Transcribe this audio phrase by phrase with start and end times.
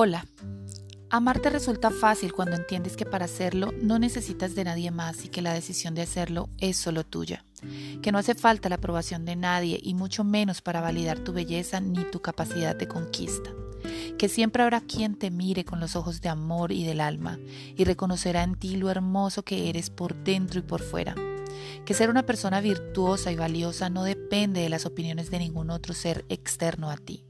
[0.00, 0.24] Hola.
[1.10, 5.42] Amarte resulta fácil cuando entiendes que para hacerlo no necesitas de nadie más y que
[5.42, 7.44] la decisión de hacerlo es solo tuya.
[8.00, 11.80] Que no hace falta la aprobación de nadie y mucho menos para validar tu belleza
[11.80, 13.50] ni tu capacidad de conquista.
[14.16, 17.36] Que siempre habrá quien te mire con los ojos de amor y del alma
[17.74, 21.16] y reconocerá en ti lo hermoso que eres por dentro y por fuera.
[21.84, 25.92] Que ser una persona virtuosa y valiosa no depende de las opiniones de ningún otro
[25.92, 27.24] ser externo a ti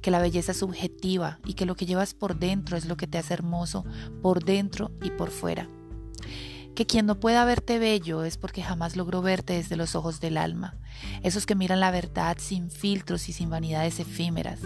[0.00, 3.06] que la belleza es subjetiva y que lo que llevas por dentro es lo que
[3.06, 3.84] te hace hermoso
[4.22, 5.68] por dentro y por fuera.
[6.74, 10.38] Que quien no pueda verte bello es porque jamás logró verte desde los ojos del
[10.38, 10.78] alma,
[11.22, 14.60] esos que miran la verdad sin filtros y sin vanidades efímeras,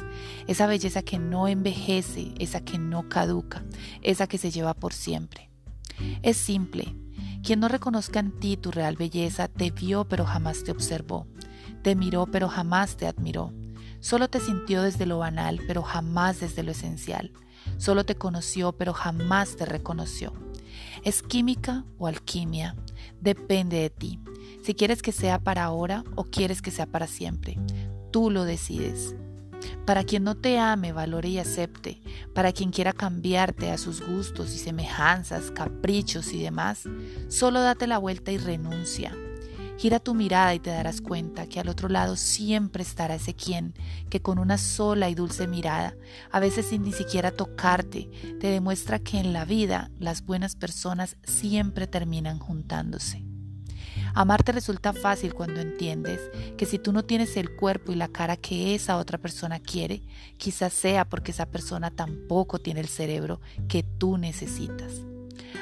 [0.46, 3.65] esa belleza que no envejece, esa que no caduca,
[4.02, 5.51] esa que se lleva por siempre.
[6.23, 6.95] Es simple,
[7.43, 11.27] quien no reconozca en ti tu real belleza te vio pero jamás te observó,
[11.82, 13.52] te miró pero jamás te admiró,
[14.07, 17.32] Solo te sintió desde lo banal, pero jamás desde lo esencial.
[17.76, 20.32] Solo te conoció, pero jamás te reconoció.
[21.02, 22.76] ¿Es química o alquimia?
[23.21, 24.21] Depende de ti.
[24.63, 27.59] Si quieres que sea para ahora o quieres que sea para siempre.
[28.13, 29.16] Tú lo decides.
[29.85, 32.01] Para quien no te ame, valore y acepte,
[32.32, 36.85] para quien quiera cambiarte a sus gustos y semejanzas, caprichos y demás,
[37.26, 39.16] solo date la vuelta y renuncia.
[39.79, 43.74] Gira tu mirada y te darás cuenta que al otro lado siempre estará ese quien
[44.09, 45.95] que con una sola y dulce mirada,
[46.30, 48.09] a veces sin ni siquiera tocarte,
[48.41, 53.24] te demuestra que en la vida las buenas personas siempre terminan juntándose.
[54.15, 56.21] Amarte resulta fácil cuando entiendes
[56.57, 60.02] que si tú no tienes el cuerpo y la cara que esa otra persona quiere,
[60.38, 65.03] quizás sea porque esa persona tampoco tiene el cerebro que tú necesitas.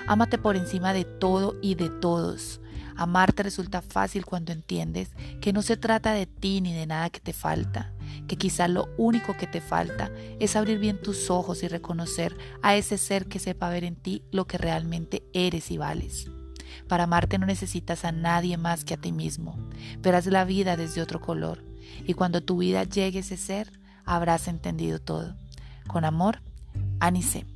[0.06, 2.60] Ámate por encima de todo y de todos.
[2.96, 7.20] Amarte resulta fácil cuando entiendes que no se trata de ti ni de nada que
[7.20, 7.92] te falta,
[8.28, 12.76] que quizás lo único que te falta es abrir bien tus ojos y reconocer a
[12.76, 16.30] ese ser que sepa ver en ti lo que realmente eres y vales.
[16.88, 19.58] Para amarte no necesitas a nadie más que a ti mismo.
[20.00, 21.64] Verás la vida desde otro color
[22.06, 23.72] y cuando tu vida llegue a ese ser,
[24.04, 25.34] habrás entendido todo.
[25.86, 26.40] Con amor,
[27.00, 27.53] Anice.